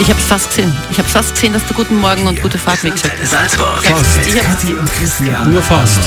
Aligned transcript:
Ich 0.00 0.08
habe 0.08 0.18
es 0.18 0.24
fast 0.26 0.48
gesehen. 0.48 0.72
Ich 0.90 0.98
habe 0.98 1.08
fast 1.08 1.34
gesehen, 1.34 1.52
dass 1.52 1.64
du 1.66 1.74
guten 1.74 1.96
Morgen 2.00 2.26
und 2.26 2.40
gute 2.40 2.58
Fahrt 2.58 2.82
mir 2.82 2.90
gesagt 2.90 3.14
hast. 3.20 3.30
Salzburg. 3.32 3.84
Fast. 3.84 4.26
Ich 4.26 4.42
hab's- 4.42 4.64
und 4.64 4.90
Christian. 4.98 5.52
Nur 5.52 5.62
fast. 5.62 6.00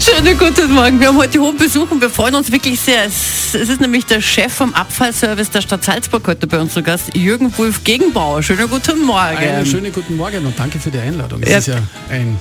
Schönen 0.00 0.38
guten 0.38 0.72
Morgen. 0.72 1.00
Wir 1.00 1.08
haben 1.08 1.16
heute 1.16 1.40
hohen 1.40 1.56
Besuch 1.56 1.90
und 1.90 2.00
wir 2.00 2.10
freuen 2.10 2.34
uns 2.34 2.52
wirklich 2.52 2.78
sehr. 2.78 3.04
Es, 3.06 3.54
es 3.54 3.68
ist 3.70 3.80
nämlich 3.80 4.04
der 4.06 4.20
Chef 4.20 4.52
vom 4.52 4.74
Abfallservice 4.74 5.50
der 5.50 5.62
Stadt 5.62 5.82
Salzburg 5.82 6.26
heute 6.28 6.46
bei 6.46 6.58
uns 6.60 6.74
zu 6.74 6.82
Gast, 6.82 7.16
Jürgen 7.16 7.56
Wulf 7.56 7.84
Gegenbauer. 7.84 8.42
Schönen 8.42 8.68
guten 8.68 9.00
Morgen. 9.04 9.36
Einen 9.38 9.66
schönen 9.66 9.92
guten 9.92 10.16
Morgen 10.16 10.44
und 10.44 10.58
danke 10.58 10.78
für 10.78 10.90
die 10.90 10.98
Einladung. 10.98 11.42
Es 11.42 11.50
Ja. 11.50 11.58
ist 11.58 11.66
ja 11.68 11.76
ein 12.10 12.38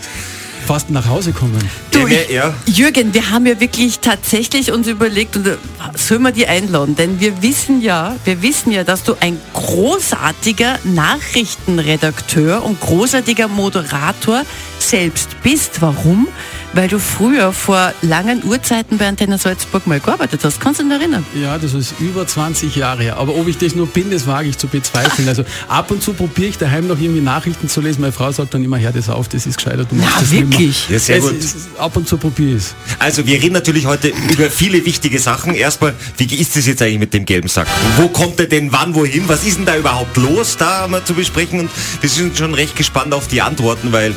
fast 0.70 0.92
nach 0.92 1.08
Hause 1.08 1.32
kommen. 1.32 1.58
Du, 1.90 2.06
ich, 2.06 2.30
ja. 2.30 2.54
Jürgen, 2.68 3.12
wir 3.16 3.32
haben 3.32 3.48
ja 3.48 3.60
wirklich 3.60 4.02
tatsächlich 4.02 4.72
uns 4.72 4.86
überlegt, 4.86 5.36
und 5.36 5.48
äh, 5.48 5.58
sollen 5.96 6.22
wir 6.22 6.32
die 6.32 6.46
einladen? 6.46 6.96
Denn 6.96 7.20
wir 7.20 7.42
wissen 7.42 7.82
ja, 7.82 8.16
wir 8.24 8.44
wissen 8.44 8.72
ja, 8.72 8.84
dass 8.84 9.02
du 9.02 9.16
ein 9.20 9.42
großartiger 9.56 10.78
Nachrichtenredakteur 10.84 12.64
und 12.64 12.80
großartiger 12.82 13.48
Moderator 13.48 14.44
selbst 14.78 15.42
bist. 15.42 15.82
Warum? 15.82 16.28
Weil 16.74 16.88
du 16.88 17.00
früher 17.00 17.52
vor 17.52 17.94
langen 18.04 18.44
Urzeiten 18.44 19.00
bei 19.00 19.08
Antenne 19.08 19.40
Salzburg 19.40 19.88
mal 19.88 20.00
gearbeitet 20.00 20.42
hast. 20.44 20.62
Kannst 20.62 20.80
du 20.80 20.84
dich 20.84 20.94
erinnern? 20.94 21.26
Ja, 21.34 21.58
das 21.58 21.74
ist 21.74 21.96
über 22.00 22.28
20 22.28 22.76
Jahre 22.76 23.02
her. 23.04 23.18
Aber 23.18 23.36
ob 23.36 23.48
ich 23.48 23.58
das 23.58 23.74
nur 23.74 23.88
bin, 23.88 24.12
das 24.12 24.28
wage 24.28 24.50
ich 24.50 24.58
zu 24.58 24.68
bezweifeln. 24.68 25.28
Also 25.28 25.44
ab 25.68 25.90
und 25.90 26.04
zu 26.04 26.14
probiere 26.14 26.50
ich 26.50 26.58
daheim 26.60 26.88
noch 26.88 27.00
irgendwie 27.00 27.22
Nachrichten 27.22 27.70
zu 27.70 27.82
lesen. 27.82 28.02
Meine 28.02 28.14
Frau 28.14 28.32
sagt 28.32 28.54
dann 28.54 28.64
immer, 28.64 28.80
hör 28.80 28.92
das 28.92 29.10
auf, 29.10 29.28
das 29.28 29.48
ist 29.48 29.58
gescheiter. 29.58 29.86
Du 29.86 29.96
machst 29.96 30.12
Na, 30.14 30.22
das 30.22 30.32
nicht 30.32 30.42
mehr." 30.42 30.52
wirklich? 30.52 30.90
Ja, 30.90 31.00
sehr 31.00 31.18
es 31.18 31.24
gut. 31.24 31.40
Ist, 31.40 31.58
ab 31.80 31.98
und 31.98 32.08
zu 32.08 32.18
probiere 32.18 32.52
ich 32.52 32.58
es. 32.58 32.76
Also 33.00 33.26
wir 33.26 33.42
reden 33.42 33.54
natürlich 33.54 33.88
heute 33.88 34.14
über 34.32 34.50
viele 34.52 34.86
wichtige 34.86 35.18
Sachen. 35.18 35.56
Erstmal, 35.56 35.96
wie 36.18 36.36
ist 36.36 36.56
es 36.56 36.68
jetzt 36.68 36.82
eigentlich 36.84 37.00
mit 37.00 37.14
dem 37.16 37.26
gelben 37.26 37.48
Sack? 37.48 37.68
Wo 37.98 38.10
kommt 38.10 38.40
er 38.40 38.46
denn 38.46 38.72
wann, 38.72 38.94
wohin? 38.94 39.28
Was 39.28 39.44
ist 39.44 39.58
denn 39.58 39.66
da 39.66 39.76
überhaupt 39.76 40.16
los, 40.18 40.58
da 40.58 40.82
haben 40.82 40.94
wir 40.94 41.04
zu 41.04 41.16
besprechen? 41.16 41.62
Und 41.62 41.72
wir 42.02 42.10
sind 42.10 42.38
schon 42.38 42.54
recht 42.54 42.76
gespannt 42.76 43.14
auf 43.14 43.28
die 43.28 43.42
Antworten, 43.42 43.92
weil 43.92 44.14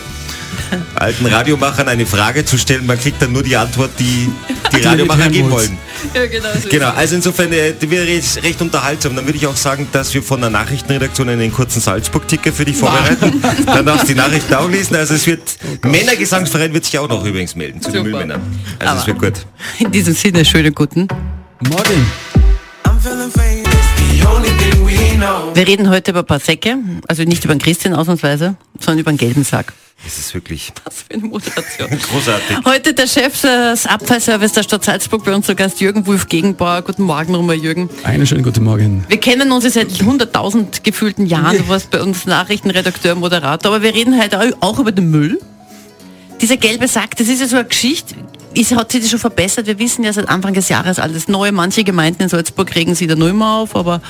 alten 0.95 1.27
Radiomachern 1.27 1.89
eine 1.89 2.07
Frage 2.07 2.45
zu 2.45 2.57
stellen, 2.59 2.87
man 2.87 2.99
kriegt 2.99 3.21
dann 3.23 3.33
nur 3.33 3.43
die 3.43 3.57
Antwort, 3.57 3.91
die 3.99 4.31
die 4.73 4.81
Radiomacher 4.83 5.29
geben 5.29 5.51
wollen. 5.51 5.79
Ja, 6.15 6.27
genau. 6.27 6.49
So 6.61 6.69
Genau, 6.69 6.91
also 6.91 7.15
insofern 7.17 7.53
äh, 7.53 7.75
wäre 7.81 8.07
recht, 8.07 8.43
recht 8.43 8.61
unterhaltsam. 8.61 9.15
Dann 9.17 9.27
würde 9.27 9.39
ich 9.39 9.47
auch 9.47 9.57
sagen, 9.57 9.89
dass 9.93 10.13
wir 10.15 10.23
von 10.23 10.41
der 10.41 10.51
Nachrichtenredaktion 10.51 11.29
einen 11.29 11.53
kurzen 11.53 11.81
Salzburg-Ticker 11.81 12.53
für 12.53 12.65
dich 12.65 12.77
vorbereiten. 12.77 13.43
Dann 13.67 13.87
darfst 13.87 14.05
du 14.05 14.09
die 14.09 14.15
Nachrichten 14.15 14.55
auch 14.55 14.69
lesen. 14.69 14.97
Also 14.97 15.15
es 15.15 15.27
wird, 15.27 15.41
Männergesangsverein 15.85 16.73
wird 16.75 16.85
sich 16.85 16.99
auch 16.99 17.09
noch 17.09 17.25
übrigens 17.25 17.55
melden 17.55 17.81
zu 17.81 17.91
den 17.91 17.99
Super. 18.05 18.11
Müllmännern. 18.11 18.41
Also 18.79 18.95
es 18.95 19.03
Aber- 19.03 19.07
wird 19.07 19.19
gut. 19.37 19.47
In 19.79 19.91
diesem 19.93 20.15
Sinne, 20.15 20.45
schönen 20.45 20.75
guten. 20.75 21.09
Morgen. 21.69 22.07
Wir 25.55 25.67
reden 25.67 25.91
heute 25.91 26.11
über 26.13 26.21
ein 26.21 26.27
paar 26.27 26.41
Säcke, 26.41 26.77
also 27.07 27.23
nicht 27.25 27.45
über 27.45 27.55
den 27.55 27.61
Christian 27.61 27.95
ausnahmsweise, 27.95 28.57
sondern 28.81 28.99
über 29.01 29.11
einen 29.11 29.19
gelben 29.19 29.45
Sack. 29.45 29.73
Es 30.05 30.19
ist 30.19 30.35
wirklich 30.35 30.73
Was 30.85 31.03
für 31.03 31.15
eine 31.15 31.23
Moderation. 31.25 31.89
großartig. 32.11 32.57
Heute 32.65 32.93
der 32.93 33.07
Chef 33.07 33.41
des 33.41 33.87
Abfallservice 33.87 34.53
der 34.53 34.63
Stadt 34.65 34.85
Salzburg 34.85 35.25
bei 35.25 35.33
uns 35.35 35.47
zu 35.47 35.55
Gast, 35.55 35.81
Jürgen 35.81 36.07
Wulf 36.07 36.27
Gegenbauer. 36.29 36.83
Guten 36.83 37.05
Morgen 37.05 37.33
nochmal, 37.33 37.57
Jürgen. 37.57 37.89
Einen 38.03 38.27
schönen 38.27 38.43
guten 38.43 38.65
Morgen. 38.65 39.05
Wir 39.09 39.19
kennen 39.21 39.53
uns 39.53 39.65
ja 39.65 39.71
seit 39.71 39.89
100.000 39.91 40.83
gefühlten 40.83 41.27
Jahren. 41.27 41.57
Du 41.57 41.69
warst 41.69 41.91
bei 41.91 42.03
uns 42.03 42.27
Nachrichtenredakteur, 42.27 43.15
Moderator. 43.15 43.73
Aber 43.75 43.83
wir 43.83 43.95
reden 43.95 44.21
heute 44.21 44.41
au- 44.41 44.57
auch 44.61 44.79
über 44.81 44.91
den 44.93 45.11
Müll. 45.11 45.39
Dieser 46.41 46.57
gelbe 46.57 46.89
Sack, 46.89 47.17
das 47.17 47.29
ist 47.29 47.41
ja 47.41 47.47
so 47.47 47.57
eine 47.57 47.67
Geschichte. 47.67 48.17
Ist, 48.55 48.75
hat 48.75 48.91
sich 48.91 49.03
das 49.03 49.11
schon 49.11 49.21
verbessert? 49.21 49.67
Wir 49.67 49.79
wissen 49.79 50.03
ja 50.05 50.13
seit 50.13 50.29
Anfang 50.29 50.53
des 50.53 50.69
Jahres 50.69 50.99
alles 50.99 51.29
neu. 51.29 51.53
Manche 51.53 51.85
Gemeinden 51.85 52.25
in 52.25 52.29
Salzburg 52.29 52.75
regen 52.75 52.97
sich 52.97 53.07
da 53.07 53.15
noch 53.15 53.29
immer 53.29 53.55
auf, 53.59 53.77
aber 53.77 54.03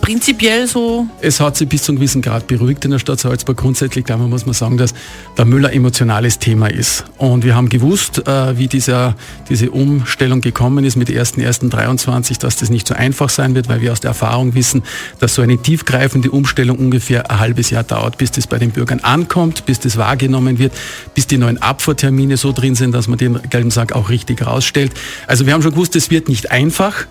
prinzipiell 0.00 0.66
so 0.66 1.06
Es 1.20 1.40
hat 1.40 1.56
sich 1.56 1.68
bis 1.68 1.82
zu 1.82 1.92
einem 1.92 1.98
gewissen 1.98 2.22
Grad 2.22 2.46
beruhigt 2.46 2.84
in 2.84 2.90
der 2.90 2.98
Stadt 2.98 3.20
Salzburg. 3.20 3.56
Grundsätzlich, 3.56 4.04
glaube 4.04 4.24
ich, 4.24 4.30
muss 4.30 4.46
man 4.46 4.54
sagen, 4.54 4.76
dass 4.76 4.94
der 5.36 5.44
Müll 5.44 5.64
ein 5.66 5.72
emotionales 5.72 6.38
Thema 6.38 6.68
ist. 6.68 7.04
Und 7.18 7.44
wir 7.44 7.54
haben 7.54 7.68
gewusst, 7.68 8.26
äh, 8.26 8.58
wie 8.58 8.66
dieser, 8.66 9.14
diese 9.48 9.70
Umstellung 9.70 10.40
gekommen 10.40 10.84
ist 10.84 10.96
mit 10.96 11.08
1.1.23, 11.08 12.38
dass 12.38 12.56
das 12.56 12.70
nicht 12.70 12.88
so 12.88 12.94
einfach 12.94 13.28
sein 13.28 13.54
wird, 13.54 13.68
weil 13.68 13.80
wir 13.80 13.92
aus 13.92 14.00
der 14.00 14.08
Erfahrung 14.08 14.54
wissen, 14.54 14.82
dass 15.18 15.34
so 15.34 15.42
eine 15.42 15.58
tiefgreifende 15.58 16.30
Umstellung 16.30 16.78
ungefähr 16.78 17.30
ein 17.30 17.38
halbes 17.38 17.70
Jahr 17.70 17.84
dauert, 17.84 18.18
bis 18.18 18.30
das 18.30 18.46
bei 18.46 18.58
den 18.58 18.70
Bürgern 18.70 19.00
ankommt, 19.00 19.66
bis 19.66 19.80
das 19.80 19.96
wahrgenommen 19.96 20.58
wird, 20.58 20.72
bis 21.14 21.26
die 21.26 21.38
neuen 21.38 21.58
Abfuhrtermine 21.58 22.36
so 22.36 22.52
drin 22.52 22.74
sind, 22.74 22.92
dass 22.92 23.08
man 23.08 23.18
den 23.18 23.40
gelben 23.50 23.70
Sack 23.70 23.92
auch 23.92 24.08
richtig 24.08 24.46
rausstellt. 24.46 24.92
Also 25.26 25.46
wir 25.46 25.52
haben 25.52 25.62
schon 25.62 25.72
gewusst, 25.72 25.96
es 25.96 26.10
wird 26.10 26.28
nicht 26.28 26.50
einfach. 26.50 27.06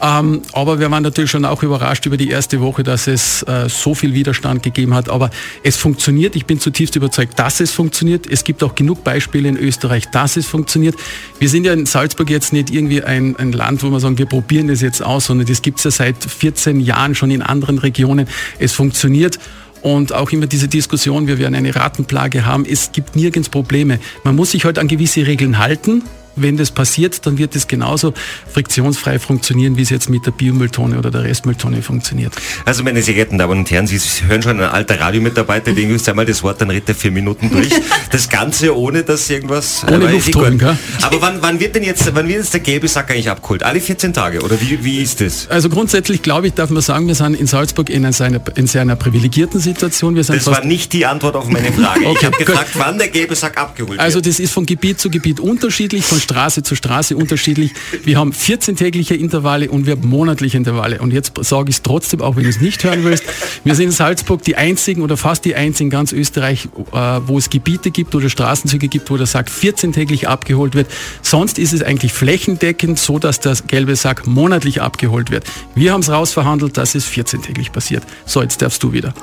Ähm, 0.00 0.42
aber 0.52 0.78
wir 0.78 0.90
waren 0.90 1.02
natürlich 1.02 1.30
schon 1.30 1.44
auch 1.44 1.62
überrascht 1.62 2.06
über 2.06 2.16
die 2.16 2.30
erste 2.30 2.60
Woche, 2.60 2.82
dass 2.82 3.06
es 3.06 3.42
äh, 3.42 3.68
so 3.68 3.94
viel 3.94 4.14
Widerstand 4.14 4.62
gegeben 4.62 4.94
hat. 4.94 5.08
Aber 5.08 5.30
es 5.62 5.76
funktioniert. 5.76 6.36
Ich 6.36 6.46
bin 6.46 6.60
zutiefst 6.60 6.94
überzeugt, 6.96 7.38
dass 7.38 7.60
es 7.60 7.72
funktioniert. 7.72 8.26
Es 8.30 8.44
gibt 8.44 8.62
auch 8.62 8.74
genug 8.74 9.02
Beispiele 9.02 9.48
in 9.48 9.56
Österreich, 9.56 10.06
dass 10.10 10.36
es 10.36 10.46
funktioniert. 10.46 10.94
Wir 11.38 11.48
sind 11.48 11.64
ja 11.64 11.72
in 11.72 11.86
Salzburg 11.86 12.30
jetzt 12.30 12.52
nicht 12.52 12.70
irgendwie 12.70 13.02
ein, 13.02 13.36
ein 13.36 13.52
Land, 13.52 13.82
wo 13.82 13.90
wir 13.90 14.00
sagen, 14.00 14.18
wir 14.18 14.26
probieren 14.26 14.68
das 14.68 14.80
jetzt 14.80 15.02
aus, 15.02 15.26
sondern 15.26 15.46
das 15.46 15.62
gibt 15.62 15.78
es 15.78 15.84
ja 15.84 15.90
seit 15.90 16.22
14 16.22 16.80
Jahren 16.80 17.14
schon 17.14 17.30
in 17.30 17.42
anderen 17.42 17.78
Regionen. 17.78 18.28
Es 18.58 18.72
funktioniert. 18.72 19.38
Und 19.80 20.12
auch 20.12 20.30
immer 20.32 20.46
diese 20.46 20.68
Diskussion, 20.68 21.28
wir 21.28 21.38
werden 21.38 21.54
eine 21.54 21.74
Rattenplage 21.74 22.44
haben, 22.44 22.64
es 22.68 22.90
gibt 22.92 23.14
nirgends 23.14 23.48
Probleme. 23.48 24.00
Man 24.24 24.34
muss 24.34 24.50
sich 24.50 24.64
halt 24.64 24.78
an 24.78 24.88
gewisse 24.88 25.26
Regeln 25.26 25.58
halten. 25.58 26.02
Wenn 26.42 26.56
das 26.56 26.70
passiert, 26.70 27.26
dann 27.26 27.38
wird 27.38 27.54
es 27.56 27.68
genauso 27.68 28.14
friktionsfrei 28.52 29.18
funktionieren, 29.18 29.76
wie 29.76 29.82
es 29.82 29.90
jetzt 29.90 30.08
mit 30.08 30.26
der 30.26 30.30
Biomülltonne 30.30 30.98
oder 30.98 31.10
der 31.10 31.24
Restmülltonne 31.24 31.82
funktioniert. 31.82 32.34
Also 32.64 32.82
meine 32.82 33.02
sehr 33.02 33.14
geehrten 33.14 33.38
Damen 33.38 33.58
und 33.58 33.70
Herren, 33.70 33.86
Sie 33.86 33.98
hören 34.26 34.42
schon 34.42 34.60
einen 34.60 34.70
alter 34.70 35.00
Radiomitarbeiter, 35.00 35.72
den 35.72 35.94
ist 35.94 36.08
einmal 36.08 36.26
das 36.26 36.42
Wort, 36.42 36.60
dann 36.60 36.70
redet 36.70 36.90
er 36.90 36.94
vier 36.94 37.10
Minuten 37.10 37.50
durch. 37.50 37.70
Das 38.10 38.28
Ganze 38.28 38.74
ohne 38.76 39.02
dass 39.02 39.28
irgendwas... 39.28 39.82
Ohne 39.86 39.96
aber 39.96 40.10
Luft 40.10 40.16
ist 40.20 40.28
eh 40.28 40.32
gut. 40.32 40.42
holen, 40.44 40.58
gell? 40.58 40.76
Aber 41.02 41.20
wann, 41.20 41.42
wann 41.42 41.60
wird 41.60 41.74
denn 41.74 41.82
jetzt, 41.82 42.04
wann 42.14 42.26
wird 42.28 42.38
jetzt 42.38 42.52
der 42.54 42.60
gelbe 42.60 42.88
Sack 42.88 43.10
eigentlich 43.10 43.28
abgeholt? 43.30 43.62
Alle 43.62 43.80
14 43.80 44.12
Tage 44.12 44.40
oder 44.42 44.60
wie, 44.60 44.82
wie 44.84 44.98
ist 45.02 45.20
das? 45.20 45.48
Also 45.48 45.68
grundsätzlich 45.68 46.22
glaube 46.22 46.46
ich, 46.48 46.54
darf 46.54 46.70
man 46.70 46.82
sagen, 46.82 47.06
wir 47.06 47.14
sind 47.14 47.34
in 47.34 47.46
Salzburg 47.46 47.90
in 47.90 48.04
einer, 48.06 48.40
in 48.56 48.66
sehr 48.66 48.82
einer 48.82 48.96
privilegierten 48.96 49.60
Situation. 49.60 50.14
Wir 50.14 50.24
sind 50.24 50.36
Das 50.36 50.46
war 50.46 50.64
nicht 50.64 50.92
die 50.92 51.06
Antwort 51.06 51.36
auf 51.36 51.48
meine 51.48 51.72
Frage. 51.72 52.00
Ich 52.00 52.06
Okay, 52.08 52.26
habe 52.26 52.36
gut. 52.38 52.46
gefragt, 52.46 52.70
wann 52.74 52.98
der 52.98 53.08
gelbe 53.08 53.34
Sack 53.34 53.58
abgeholt 53.58 53.98
Also 53.98 54.16
wird. 54.16 54.26
das 54.26 54.40
ist 54.40 54.52
von 54.52 54.64
Gebiet 54.66 55.00
zu 55.00 55.10
Gebiet 55.10 55.40
unterschiedlich, 55.40 56.04
von 56.04 56.20
Straße 56.20 56.62
zu 56.62 56.74
Straße 56.74 57.16
unterschiedlich. 57.16 57.72
Wir 58.04 58.18
haben 58.18 58.32
14-tägliche 58.32 59.14
Intervalle 59.14 59.70
und 59.70 59.86
wir 59.86 59.92
haben 59.92 60.08
monatliche 60.08 60.56
Intervalle. 60.56 61.00
Und 61.00 61.12
jetzt 61.12 61.32
sage 61.42 61.70
ich 61.70 61.76
es 61.76 61.82
trotzdem, 61.82 62.20
auch 62.22 62.36
wenn 62.36 62.44
du 62.44 62.48
es 62.48 62.60
nicht 62.60 62.82
hören 62.84 63.04
willst. 63.04 63.24
Wir 63.64 63.74
sind 63.74 63.86
in 63.86 63.92
Salzburg 63.92 64.42
die 64.42 64.56
einzigen 64.56 65.02
oder 65.02 65.16
fast 65.16 65.44
die 65.44 65.54
einzigen 65.54 65.88
in 65.88 65.90
ganz 65.90 66.12
Österreich, 66.12 66.68
äh, 66.92 67.20
wo 67.26 67.38
es 67.38 67.50
Gebiete 67.50 67.90
gibt 67.90 67.97
oder 68.14 68.28
Straßenzüge 68.28 68.88
gibt, 68.88 69.10
wo 69.10 69.16
der 69.16 69.26
Sack 69.26 69.48
14-täglich 69.48 70.26
abgeholt 70.26 70.74
wird. 70.74 70.88
Sonst 71.22 71.58
ist 71.58 71.72
es 71.72 71.82
eigentlich 71.82 72.12
flächendeckend 72.12 72.98
so, 72.98 73.18
dass 73.18 73.40
der 73.40 73.56
gelbe 73.66 73.96
Sack 73.96 74.26
monatlich 74.26 74.80
abgeholt 74.80 75.30
wird. 75.30 75.44
Wir 75.74 75.92
haben 75.92 76.00
es 76.00 76.10
rausverhandelt, 76.10 76.76
dass 76.76 76.94
es 76.94 77.06
14-täglich 77.06 77.72
passiert. 77.72 78.04
So, 78.26 78.42
jetzt 78.42 78.62
darfst 78.62 78.82
du 78.82 78.92
wieder. 78.92 79.14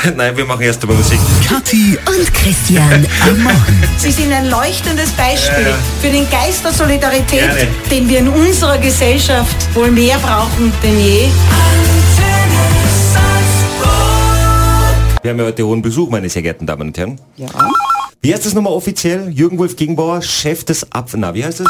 Nein, 0.16 0.36
wir 0.36 0.44
machen 0.44 0.62
erst 0.62 0.82
einmal 0.82 0.96
Musik. 0.96 1.20
Kathi 1.46 1.98
und 2.06 2.34
Christian 2.34 3.06
am 3.28 3.42
Morgen. 3.42 3.84
Sie 3.98 4.10
sind 4.10 4.32
ein 4.32 4.48
leuchtendes 4.48 5.10
Beispiel 5.10 5.74
für 6.00 6.08
den 6.10 6.28
Geist 6.30 6.64
der 6.64 6.72
Solidarität, 6.72 7.40
Gerne. 7.40 7.68
den 7.90 8.08
wir 8.08 8.18
in 8.20 8.28
unserer 8.28 8.78
Gesellschaft 8.78 9.74
wohl 9.74 9.90
mehr 9.90 10.18
brauchen 10.18 10.72
denn 10.82 10.98
je. 11.00 11.28
Wir 15.22 15.32
haben 15.32 15.38
ja 15.38 15.44
heute 15.44 15.66
hohen 15.66 15.82
Besuch, 15.82 16.08
meine 16.08 16.30
sehr 16.30 16.40
geehrten 16.40 16.66
Damen 16.66 16.88
und 16.88 16.98
Herren. 16.98 17.20
Ja. 17.36 17.48
Wie 18.22 18.32
heißt 18.32 18.46
das 18.46 18.54
nochmal 18.54 18.72
offiziell? 18.72 19.28
Jürgen 19.28 19.58
Wolf 19.58 19.76
Gegenbauer, 19.76 20.22
Chef 20.22 20.64
des 20.64 20.90
Ab... 20.92 21.10
Na, 21.14 21.34
wie 21.34 21.44
heißt 21.44 21.60
das? 21.60 21.68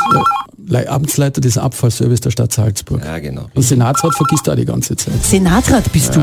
Le- 0.66 0.88
Amtsleiter 0.88 1.40
des 1.40 1.58
Abfallservice 1.58 2.20
der 2.20 2.30
Stadt 2.30 2.52
Salzburg. 2.52 3.02
Ja, 3.04 3.18
genau. 3.18 3.46
Und 3.54 3.62
Senatsrat 3.62 4.14
vergisst 4.14 4.46
da 4.46 4.54
die 4.54 4.64
ganze 4.64 4.94
Zeit. 4.94 5.14
Senatsrat 5.22 5.90
bist 5.92 6.14
du. 6.14 6.20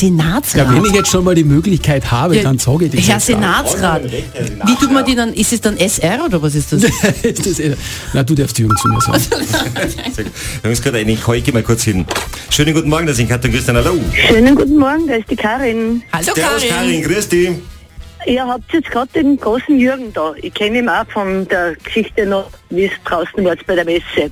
Senatsrat. 0.00 0.66
Ja, 0.66 0.74
wenn 0.74 0.84
ich 0.86 0.92
jetzt 0.92 1.10
schon 1.10 1.24
mal 1.24 1.34
die 1.34 1.44
Möglichkeit 1.44 2.10
habe, 2.10 2.36
Ja, 2.36 2.42
dann 2.42 2.58
sage 2.58 2.86
ich 2.86 2.92
das. 2.92 3.06
Herr 3.06 3.20
Senatsrat. 3.20 4.02
Wie 4.10 4.74
tut 4.76 4.90
man 4.92 5.04
die 5.04 5.14
dann? 5.14 5.34
Ist 5.34 5.52
es 5.52 5.60
dann 5.60 5.76
SR 5.76 6.24
oder 6.24 6.40
was 6.40 6.54
ist 6.54 6.72
das? 6.72 6.84
Ist 7.22 7.46
das 7.46 7.60
eh- 7.60 7.76
Na, 8.14 8.22
du 8.22 8.34
darfst 8.34 8.58
Jürgen 8.58 8.76
zu 8.78 8.88
mir 8.88 9.00
sagen. 9.00 9.22
Wir 9.30 10.24
haben 10.64 10.70
uns 10.70 10.82
gerade 10.82 10.98
eine 10.98 11.16
Keuke 11.16 11.52
mal 11.52 11.62
kurz 11.62 11.84
hin. 11.84 12.06
Schönen 12.48 12.74
guten 12.74 12.88
Morgen, 12.88 13.06
das 13.06 13.16
sind 13.16 13.28
Katja 13.28 13.48
und 13.50 13.54
Christian. 13.54 13.76
Hallo. 13.76 13.98
Schönen 14.28 14.54
guten 14.54 14.78
Morgen, 14.78 15.06
da 15.06 15.14
ist 15.16 15.30
die 15.30 15.36
Karin. 15.36 16.02
Hallo 16.12 16.32
Servus 16.34 16.66
Karin, 16.68 17.02
grüß 17.02 17.28
dich. 17.28 17.50
Ihr 18.26 18.46
habt 18.46 18.72
jetzt 18.72 18.90
gerade 18.90 19.10
den 19.14 19.38
großen 19.38 19.78
Jürgen 19.78 20.12
da. 20.12 20.34
Ich 20.40 20.52
kenne 20.54 20.78
ihn 20.78 20.88
auch 20.88 21.06
von 21.12 21.46
der 21.48 21.74
Geschichte 21.82 22.26
noch, 22.26 22.50
wie 22.70 22.84
es 22.86 22.92
draußen 23.04 23.44
war 23.44 23.56
bei 23.66 23.74
der 23.74 23.84
Messe. 23.84 24.30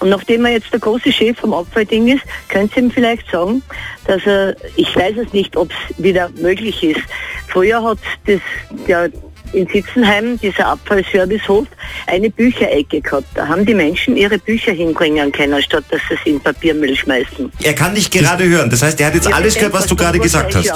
Und 0.00 0.10
nachdem 0.10 0.44
er 0.44 0.52
jetzt 0.52 0.72
der 0.72 0.80
große 0.80 1.12
Chef 1.12 1.38
vom 1.38 1.54
Abfallding 1.54 2.08
ist, 2.08 2.22
könnt 2.48 2.76
ihr 2.76 2.84
ihm 2.84 2.90
vielleicht 2.90 3.30
sagen, 3.30 3.62
dass 4.06 4.24
er, 4.26 4.54
ich 4.76 4.94
weiß 4.94 5.16
es 5.26 5.32
nicht, 5.32 5.56
ob 5.56 5.70
es 5.70 6.02
wieder 6.02 6.30
möglich 6.40 6.82
ist. 6.82 7.00
Früher 7.48 7.82
hat 7.82 7.98
das, 8.26 8.40
ja, 8.86 9.06
in 9.52 9.66
Sitzenheim, 9.68 10.38
dieser 10.40 10.66
Abfallservicehof, 10.66 11.66
eine 12.06 12.30
Bücherecke 12.30 13.00
gehabt. 13.00 13.26
Da 13.34 13.48
haben 13.48 13.64
die 13.64 13.74
Menschen 13.74 14.16
ihre 14.16 14.38
Bücher 14.38 14.72
hinbringen 14.72 15.32
können, 15.32 15.62
statt 15.62 15.84
dass 15.90 16.00
sie 16.08 16.16
sie 16.24 16.30
in 16.30 16.40
Papiermüll 16.40 16.96
schmeißen. 16.96 17.50
Er 17.62 17.74
kann 17.74 17.94
dich 17.94 18.10
gerade 18.10 18.44
hören. 18.44 18.68
Das 18.68 18.82
heißt, 18.82 19.00
er 19.00 19.08
hat 19.08 19.14
jetzt 19.14 19.32
alles 19.32 19.54
gehört, 19.54 19.72
was 19.72 19.86
du 19.86 19.96
gerade 19.96 20.18
gesagt 20.18 20.54
hast. 20.54 20.72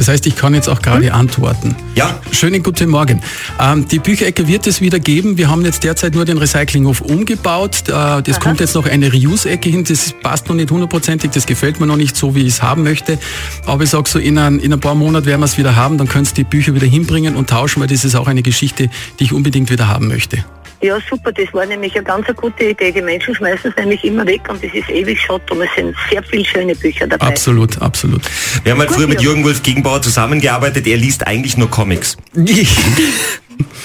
Das 0.00 0.08
heißt, 0.08 0.26
ich 0.26 0.34
kann 0.34 0.54
jetzt 0.54 0.66
auch 0.66 0.80
gerade 0.80 1.12
antworten. 1.12 1.76
Ja. 1.94 2.18
Schönen 2.32 2.62
guten 2.62 2.88
Morgen. 2.88 3.20
Ähm, 3.60 3.86
die 3.86 3.98
Bücherecke 3.98 4.48
wird 4.48 4.66
es 4.66 4.80
wieder 4.80 4.98
geben. 4.98 5.36
Wir 5.36 5.50
haben 5.50 5.62
jetzt 5.62 5.84
derzeit 5.84 6.14
nur 6.14 6.24
den 6.24 6.38
Recyclinghof 6.38 7.02
umgebaut. 7.02 7.82
Äh, 7.86 8.22
das 8.22 8.40
kommt 8.40 8.60
jetzt 8.60 8.74
noch 8.74 8.86
eine 8.86 9.12
Reuse-Ecke 9.12 9.68
hin. 9.68 9.84
Das 9.84 10.14
passt 10.22 10.48
noch 10.48 10.56
nicht 10.56 10.70
hundertprozentig. 10.70 11.32
Das 11.32 11.44
gefällt 11.44 11.80
mir 11.80 11.86
noch 11.86 11.98
nicht 11.98 12.16
so, 12.16 12.34
wie 12.34 12.40
ich 12.40 12.54
es 12.54 12.62
haben 12.62 12.82
möchte. 12.82 13.18
Aber 13.66 13.84
ich 13.84 13.90
sage 13.90 14.08
so, 14.08 14.18
in 14.18 14.38
ein, 14.38 14.58
in 14.60 14.72
ein 14.72 14.80
paar 14.80 14.94
Monaten 14.94 15.26
werden 15.26 15.42
wir 15.42 15.44
es 15.44 15.58
wieder 15.58 15.76
haben. 15.76 15.98
Dann 15.98 16.08
könnt 16.08 16.28
ihr 16.28 16.34
die 16.34 16.44
Bücher 16.44 16.74
wieder 16.74 16.86
hinbringen 16.86 17.36
und 17.36 17.50
tauschen, 17.50 17.82
weil 17.82 17.88
das 17.88 18.06
ist 18.06 18.14
auch 18.14 18.26
eine 18.26 18.40
Geschichte, 18.40 18.88
die 19.18 19.24
ich 19.24 19.34
unbedingt 19.34 19.70
wieder 19.70 19.86
haben 19.88 20.08
möchte. 20.08 20.46
Ja, 20.82 20.98
super, 21.08 21.30
das 21.30 21.52
war 21.52 21.66
nämlich 21.66 21.94
eine 21.94 22.04
ganz 22.04 22.26
gute 22.36 22.64
Idee. 22.64 22.90
Die 22.90 23.02
Menschen 23.02 23.34
schmeißen 23.34 23.70
es 23.70 23.76
nämlich 23.76 24.02
immer 24.02 24.26
weg 24.26 24.40
und 24.48 24.64
das 24.64 24.72
ist 24.72 24.88
ewig 24.88 25.20
Schrott 25.20 25.42
und 25.50 25.60
es 25.60 25.68
sind 25.76 25.94
sehr 26.10 26.22
viele 26.22 26.44
schöne 26.44 26.74
Bücher 26.74 27.06
dabei. 27.06 27.26
Absolut, 27.26 27.80
absolut. 27.82 28.22
Wir 28.62 28.72
haben 28.72 28.78
halt 28.80 28.90
früher 28.90 29.06
mit 29.06 29.20
Jürgen 29.20 29.44
Wolf 29.44 29.62
Gegenbauer 29.62 30.00
zusammengearbeitet. 30.00 30.86
Er 30.86 30.96
liest 30.96 31.26
eigentlich 31.26 31.56
nur 31.56 31.70
Comics. 31.70 32.16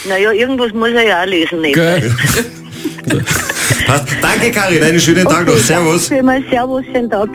Naja, 0.08 0.32
irgendwas 0.32 0.72
muss 0.72 0.92
er 0.92 1.06
ja 1.06 1.22
auch 1.22 1.26
lesen. 1.26 1.62
Passt. 3.86 4.08
Danke, 4.22 4.52
Karin. 4.52 4.84
Einen 4.84 5.00
schönen 5.00 5.26
Tag 5.26 5.46
noch. 5.48 5.58
Servus. 5.58 6.10
Mal 6.10 6.44
Servus, 6.50 6.86
schönen 6.86 7.10
Tag. 7.10 7.30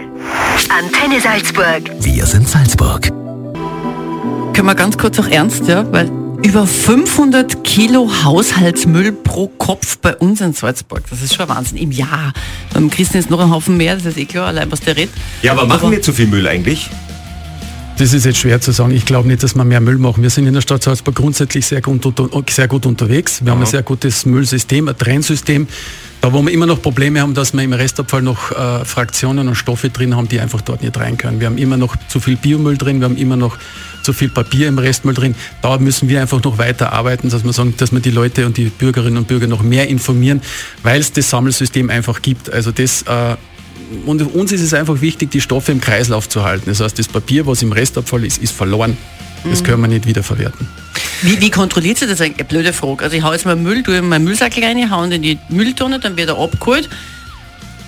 Antenne 0.68 1.20
Salzburg. 1.20 1.82
Wir 2.00 2.24
sind 2.26 2.48
Salzburg. 2.48 3.08
Können 4.52 4.66
wir 4.66 4.74
ganz 4.74 4.96
kurz 4.96 5.18
auch 5.18 5.28
ernst, 5.28 5.66
ja, 5.68 5.84
weil 5.92 6.10
über 6.42 6.66
500 6.66 7.64
Kilo 7.64 8.10
Haushaltsmüll 8.24 9.12
pro 9.12 9.48
Kopf 9.48 9.98
bei 9.98 10.16
uns 10.16 10.40
in 10.40 10.52
Salzburg. 10.52 11.02
Das 11.10 11.20
ist 11.22 11.34
schon 11.34 11.48
Wahnsinn. 11.48 11.76
Im 11.76 11.92
Jahr. 11.92 12.32
Beim 12.72 12.90
Christen 12.90 13.18
ist 13.18 13.30
noch 13.30 13.40
ein 13.40 13.50
Haufen 13.50 13.76
mehr, 13.76 13.96
das 13.96 14.06
ist 14.06 14.16
eh 14.16 14.24
klar, 14.24 14.48
allein 14.48 14.70
was 14.72 14.80
der 14.80 14.96
redet. 14.96 15.14
Ja, 15.42 15.52
aber 15.52 15.66
machen 15.66 15.90
wir 15.90 16.00
zu 16.00 16.12
viel 16.12 16.26
Müll 16.26 16.46
eigentlich? 16.48 16.88
Das 18.00 18.14
ist 18.14 18.24
jetzt 18.24 18.38
schwer 18.38 18.58
zu 18.62 18.72
sagen. 18.72 18.92
Ich 18.92 19.04
glaube 19.04 19.28
nicht, 19.28 19.42
dass 19.42 19.54
wir 19.54 19.62
mehr 19.62 19.82
Müll 19.82 19.98
machen. 19.98 20.22
Wir 20.22 20.30
sind 20.30 20.46
in 20.46 20.54
der 20.54 20.62
Stadt 20.62 20.82
Salzburg 20.82 21.14
grundsätzlich 21.14 21.66
sehr 21.66 21.82
gut, 21.82 22.02
sehr 22.48 22.66
gut 22.66 22.86
unterwegs. 22.86 23.44
Wir 23.44 23.52
haben 23.52 23.60
ein 23.60 23.66
sehr 23.66 23.82
gutes 23.82 24.24
Müllsystem, 24.24 24.88
ein 24.88 24.96
Trennsystem. 24.96 25.68
Da 26.22 26.32
wo 26.32 26.40
wir 26.40 26.50
immer 26.50 26.64
noch 26.64 26.80
Probleme 26.80 27.20
haben, 27.20 27.34
dass 27.34 27.52
wir 27.52 27.62
im 27.62 27.74
Restabfall 27.74 28.22
noch 28.22 28.52
äh, 28.52 28.86
Fraktionen 28.86 29.48
und 29.48 29.54
Stoffe 29.54 29.90
drin 29.90 30.16
haben, 30.16 30.28
die 30.28 30.40
einfach 30.40 30.62
dort 30.62 30.80
nicht 30.80 30.98
rein 30.98 31.18
können. 31.18 31.40
Wir 31.40 31.46
haben 31.46 31.58
immer 31.58 31.76
noch 31.76 31.94
zu 32.08 32.20
viel 32.20 32.36
Biomüll 32.36 32.78
drin, 32.78 33.00
wir 33.00 33.04
haben 33.04 33.18
immer 33.18 33.36
noch 33.36 33.58
zu 34.02 34.14
viel 34.14 34.30
Papier 34.30 34.68
im 34.68 34.78
Restmüll 34.78 35.14
drin. 35.14 35.34
Da 35.60 35.76
müssen 35.76 36.08
wir 36.08 36.22
einfach 36.22 36.42
noch 36.42 36.56
weiter 36.56 36.94
arbeiten, 36.94 37.28
dass 37.28 37.44
wir 37.44 37.52
sagen, 37.52 37.74
dass 37.76 37.92
wir 37.92 38.00
die 38.00 38.10
Leute 38.10 38.46
und 38.46 38.56
die 38.56 38.70
Bürgerinnen 38.70 39.18
und 39.18 39.28
Bürger 39.28 39.46
noch 39.46 39.62
mehr 39.62 39.88
informieren, 39.88 40.40
weil 40.82 41.00
es 41.00 41.12
das 41.12 41.28
Sammelsystem 41.28 41.90
einfach 41.90 42.22
gibt. 42.22 42.50
Also 42.50 42.72
das 42.72 43.02
äh, 43.02 43.36
und 44.06 44.22
uns 44.34 44.52
ist 44.52 44.60
es 44.60 44.74
einfach 44.74 45.00
wichtig, 45.00 45.30
die 45.30 45.40
Stoffe 45.40 45.72
im 45.72 45.80
Kreislauf 45.80 46.28
zu 46.28 46.44
halten. 46.44 46.66
Das 46.66 46.80
heißt, 46.80 46.98
das 46.98 47.08
Papier, 47.08 47.46
was 47.46 47.62
im 47.62 47.72
Restabfall 47.72 48.24
ist, 48.24 48.38
ist 48.38 48.52
verloren. 48.52 48.96
Das 49.44 49.64
können 49.64 49.80
wir 49.80 49.88
nicht 49.88 50.06
wiederverwerten. 50.06 50.68
Wie, 51.22 51.40
wie 51.40 51.50
kontrolliert 51.50 52.00
ihr 52.02 52.08
das 52.08 52.20
eigentlich? 52.20 52.40
Eine 52.40 52.48
blöde 52.48 52.72
Frage. 52.72 53.04
Also 53.04 53.16
ich 53.16 53.22
hau 53.22 53.32
jetzt 53.32 53.46
mal 53.46 53.56
Müll, 53.56 53.82
tue 53.82 53.96
in 53.96 54.08
meinen 54.08 54.24
Müllsackel 54.24 54.62
rein, 54.62 54.90
hau 54.90 55.04
ihn 55.04 55.12
in 55.12 55.22
die 55.22 55.38
Mülltonne, 55.48 55.98
dann 55.98 56.16
wird 56.16 56.28
er 56.28 56.38
abgeholt 56.38 56.88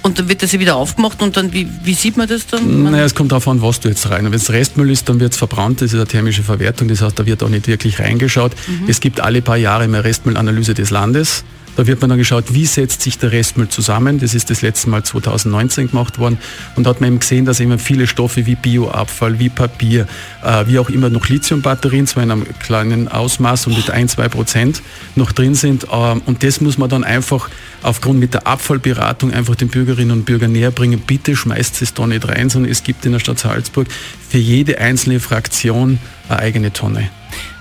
und 0.03 0.19
dann 0.19 0.29
wird 0.29 0.43
das 0.43 0.53
wieder 0.53 0.77
aufgemacht 0.77 1.23
und 1.23 1.37
dann, 1.37 1.53
wie, 1.53 1.69
wie 1.85 1.95
sieht 1.95 2.17
man 2.17 2.29
das 2.29 2.47
dann? 2.47 2.85
Naja, 2.85 3.05
es 3.05 3.15
kommt 3.15 3.33
darauf 3.33 3.47
an, 3.49 3.63
was 3.63 3.81
du 3.81 3.89
jetzt 3.89 4.11
rein. 4.11 4.25
Wenn 4.25 4.33
es 4.33 4.51
Restmüll 4.51 4.91
ist, 4.91 5.09
dann 5.09 5.21
wird 5.21 5.33
es 5.33 5.39
verbrannt. 5.39 5.81
Das 5.81 5.93
ist 5.93 5.95
eine 5.95 6.07
thermische 6.07 6.43
Verwertung. 6.43 6.89
Das 6.89 7.01
heißt, 7.03 7.19
da 7.19 7.25
wird 7.27 7.43
auch 7.43 7.49
nicht 7.49 7.69
wirklich 7.69 8.01
reingeschaut. 8.01 8.53
Es 8.89 9.01
gibt 9.01 9.21
alle 9.21 9.43
paar 9.43 9.57
Jahre 9.57 9.87
mehr 9.89 10.05
Restmüllanalyse 10.05 10.75
des 10.75 10.91
Landes. 10.91 11.45
Da 11.77 11.87
wird 11.87 12.01
man 12.01 12.11
dann 12.11 12.19
geschaut, 12.19 12.53
wie 12.53 12.67
setzt 12.67 13.03
sich 13.03 13.19
der 13.19 13.33
Restmüll 13.33 13.69
zusammen. 13.69 14.19
Das 14.19 14.35
ist 14.35 14.51
das 14.51 14.61
letzte 14.61 14.91
Mal 14.91 15.03
2019 15.03 15.91
gemacht 15.91 16.19
worden. 16.19 16.39
Und 16.77 16.85
da 16.85 16.91
hat 16.91 17.01
man 17.01 17.09
eben 17.09 17.21
gesehen, 17.21 17.45
dass 17.47 17.61
eben 17.61 17.79
viele 17.79 18.07
Stoffe 18.07 18.45
wie 18.47 18.57
Bioabfall, 18.57 19.39
wie 19.39 19.49
Papier, 19.49 20.07
äh, 20.45 20.67
wie 20.67 20.79
auch 20.79 20.91
immer 20.91 21.09
noch 21.09 21.29
Lithiumbatterien, 21.29 22.07
zwar 22.07 22.25
in 22.25 22.31
einem 22.31 22.47
kleinen 22.59 23.09
Ausmaß 23.09 23.69
und 23.69 23.77
mit 23.77 23.91
ein, 23.91 24.09
zwei 24.09 24.29
Prozent 24.29 24.83
noch 25.17 25.33
drin 25.33 25.55
sind. 25.55 25.87
Ähm, 25.91 26.21
und 26.27 26.43
das 26.43 26.61
muss 26.61 26.77
man 26.77 26.91
dann 26.91 27.05
einfach 27.05 27.49
aufgrund 27.83 28.21
mit 28.21 28.35
der 28.35 28.47
Abfallberatung 28.47 29.33
einfach 29.33 29.55
den 29.55 29.69
Bürgerinnen 29.69 30.11
und 30.11 30.25
Bürgern 30.25 30.53
näher 30.53 30.71
bringen. 30.71 31.01
Bitte 31.01 31.35
schmeißt 31.35 31.81
es 31.81 31.95
da 31.95 32.07
nicht 32.07 32.29
rein, 32.29 32.51
sondern 32.51 32.71
es 32.71 32.85
gibt 32.85 33.07
in 33.07 33.13
der 33.13 33.19
Stadt 33.19 33.39
Salzburg 33.39 33.87
für 34.29 34.39
jede 34.39 34.79
einzelne 34.79 35.21
Fraktion 35.21 35.99
eine 36.33 36.43
eigene 36.43 36.73
Tonne. 36.73 37.09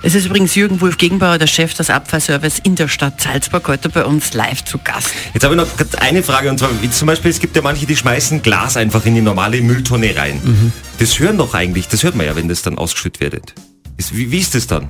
Es 0.04 0.16
ist 0.16 0.26
übrigens 0.26 0.56
Jürgen 0.56 0.82
Wolf 0.82 0.98
Gegenbauer, 0.98 1.38
der 1.38 1.48
Chef 1.48 1.74
des 1.76 1.90
Abfallservice 1.90 2.60
in 2.64 2.76
der 2.76 2.88
Stadt 2.88 3.22
Salzburg, 3.22 3.68
heute 3.68 3.88
bei 3.90 4.04
uns 4.04 4.34
live 4.34 4.64
zu 4.66 4.80
Gast. 4.80 5.10
Jetzt 5.34 5.44
habe 5.44 5.56
ich 5.56 5.62
noch 5.62 5.68
eine 6.02 6.24
Frage 6.24 6.50
und 6.50 6.58
zwar, 6.58 6.70
wie 6.82 6.90
zum 6.90 7.06
Beispiel, 7.08 7.30
es 7.32 7.40
gibt 7.40 7.56
ja 7.56 7.62
manche, 7.62 7.86
die 7.86 7.96
schmeißen 7.96 8.42
Glas 8.42 8.78
einfach 8.78 9.06
in 9.06 9.16
die 9.16 9.22
normale 9.22 9.62
Mülltonne 9.62 10.16
rein. 10.16 10.74
Das 11.00 11.20
hören 11.20 11.38
doch 11.38 11.54
eigentlich, 11.54 11.88
das 11.88 12.04
hört 12.04 12.16
man 12.16 12.26
ja, 12.26 12.36
wenn 12.36 12.48
das 12.50 12.64
dann 12.64 12.78
ausgeschüttet 12.78 13.32
wird. 13.32 13.54
Ist, 13.98 14.16
wie, 14.16 14.32
wie 14.32 14.40
ist 14.40 14.56
das 14.56 14.66
dann? 14.68 14.88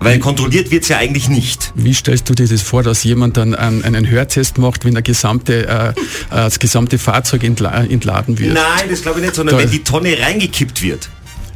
Weil 0.00 0.18
kontrolliert 0.18 0.70
wird 0.70 0.82
es 0.82 0.88
ja 0.88 0.98
eigentlich 0.98 1.28
nicht. 1.28 1.72
Wie 1.74 1.94
stellst 1.94 2.28
du 2.28 2.34
dir 2.34 2.48
das 2.48 2.62
vor, 2.62 2.82
dass 2.82 3.04
jemand 3.04 3.36
dann 3.36 3.54
einen, 3.54 3.82
einen 3.84 4.08
Hörtest 4.08 4.58
macht, 4.58 4.84
wenn 4.84 4.94
der 4.94 5.02
gesamte, 5.02 5.66
äh, 5.68 5.88
äh, 5.90 5.92
das 6.30 6.58
gesamte 6.58 6.98
Fahrzeug 6.98 7.44
entla 7.44 7.84
entladen 7.84 8.38
wird? 8.38 8.54
Nein, 8.54 8.88
das 8.90 9.02
glaube 9.02 9.20
ich 9.20 9.24
nicht, 9.26 9.34
sondern 9.36 9.56
Da- 9.56 9.62
wenn 9.62 9.70
die 9.70 9.82
Tonne 9.84 10.16
reingekippt 10.18 10.82
wird. 10.82 11.08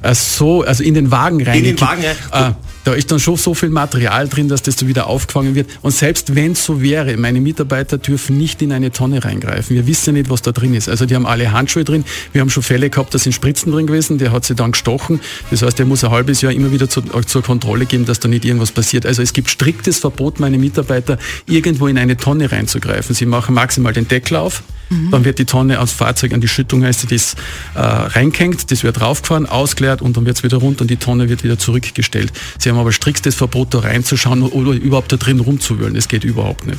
Ach 0.04 0.14
so, 0.14 0.62
also 0.62 0.82
in 0.82 0.92
den 0.92 1.10
Wagen 1.10 1.42
rein. 1.42 1.64
den 1.64 1.80
Wagen, 1.80 2.02
ja. 2.02 2.56
Da 2.84 2.92
ist 2.92 3.10
dann 3.10 3.18
schon 3.18 3.36
so 3.36 3.54
viel 3.54 3.70
Material 3.70 4.28
drin, 4.28 4.48
dass 4.48 4.62
das 4.62 4.76
so 4.76 4.86
wieder 4.86 5.06
aufgefangen 5.06 5.54
wird. 5.54 5.68
Und 5.82 5.92
selbst 5.92 6.34
wenn 6.34 6.52
es 6.52 6.64
so 6.64 6.82
wäre, 6.82 7.16
meine 7.16 7.40
Mitarbeiter 7.40 7.98
dürfen 7.98 8.36
nicht 8.36 8.62
in 8.62 8.72
eine 8.72 8.92
Tonne 8.92 9.24
reingreifen. 9.24 9.74
Wir 9.74 9.86
wissen 9.86 10.14
ja 10.14 10.20
nicht, 10.20 10.30
was 10.30 10.42
da 10.42 10.52
drin 10.52 10.74
ist. 10.74 10.88
Also 10.88 11.06
die 11.06 11.14
haben 11.14 11.26
alle 11.26 11.52
Handschuhe 11.52 11.84
drin. 11.84 12.04
Wir 12.32 12.40
haben 12.40 12.50
schon 12.50 12.62
Fälle 12.62 12.90
gehabt, 12.90 13.14
da 13.14 13.18
sind 13.18 13.32
Spritzen 13.32 13.72
drin 13.72 13.86
gewesen. 13.86 14.18
Der 14.18 14.32
hat 14.32 14.44
sie 14.44 14.54
dann 14.54 14.72
gestochen. 14.72 15.20
Das 15.50 15.62
heißt, 15.62 15.78
der 15.78 15.86
muss 15.86 16.04
ein 16.04 16.10
halbes 16.10 16.42
Jahr 16.42 16.52
immer 16.52 16.72
wieder 16.72 16.88
zu, 16.88 17.00
äh, 17.00 17.24
zur 17.26 17.42
Kontrolle 17.42 17.86
geben, 17.86 18.04
dass 18.04 18.20
da 18.20 18.28
nicht 18.28 18.44
irgendwas 18.44 18.72
passiert. 18.72 19.06
Also 19.06 19.22
es 19.22 19.32
gibt 19.32 19.50
striktes 19.50 19.98
Verbot, 19.98 20.38
meine 20.38 20.58
Mitarbeiter 20.58 21.18
irgendwo 21.46 21.86
in 21.86 21.98
eine 21.98 22.16
Tonne 22.16 22.52
reinzugreifen. 22.52 23.14
Sie 23.14 23.26
machen 23.26 23.54
maximal 23.54 23.92
den 23.92 24.08
Deckel 24.08 24.36
auf. 24.36 24.62
Dann 25.10 25.24
wird 25.24 25.38
die 25.38 25.44
Tonne 25.44 25.80
aufs 25.80 25.92
Fahrzeug 25.92 26.32
an 26.32 26.40
die 26.40 26.48
Schüttung 26.48 26.84
heißt 26.84 27.10
das 27.10 27.34
äh, 27.74 27.78
reinkenkt, 27.78 28.70
das 28.70 28.84
wird 28.84 29.00
raufgefahren, 29.00 29.46
ausgeleert 29.46 30.02
und 30.02 30.16
dann 30.16 30.26
wird 30.26 30.36
es 30.36 30.42
wieder 30.42 30.58
runter 30.58 30.82
und 30.82 30.90
die 30.90 30.96
Tonne 30.96 31.28
wird 31.28 31.42
wieder 31.42 31.58
zurückgestellt. 31.58 32.32
Sie 32.58 32.68
haben 32.74 32.80
aber 32.80 32.92
strikstes 32.92 33.34
Verbot, 33.34 33.72
da 33.74 33.80
reinzuschauen 33.80 34.42
oder 34.42 34.72
überhaupt 34.72 35.12
da 35.12 35.16
drin 35.16 35.40
rumzuwühlen. 35.40 35.94
Das 35.94 36.08
geht 36.08 36.24
überhaupt 36.24 36.66
nicht. 36.66 36.78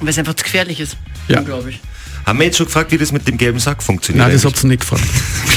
Weil 0.00 0.08
es 0.08 0.18
einfach 0.18 0.34
zu 0.34 0.44
gefährlich 0.44 0.80
ist, 0.80 0.96
Ja. 1.28 1.40
glaube 1.42 1.70
ich. 1.70 1.80
Haben 2.26 2.38
wir 2.38 2.46
jetzt 2.46 2.56
schon 2.56 2.66
gefragt, 2.66 2.90
wie 2.92 2.96
das 2.98 3.12
mit 3.12 3.28
dem 3.28 3.36
gelben 3.36 3.58
Sack 3.58 3.82
funktioniert? 3.82 4.24
Nein, 4.26 4.34
das 4.34 4.44
habt 4.44 4.62
ihr 4.64 4.68
nicht 4.68 4.80
gefragt. 4.80 5.02